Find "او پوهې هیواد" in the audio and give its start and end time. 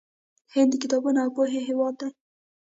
1.23-1.93